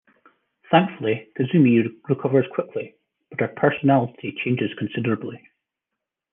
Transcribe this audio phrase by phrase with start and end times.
[0.71, 2.95] Thankfully, Kazumi recovers quickly,
[3.29, 5.47] but her personality changes considerably.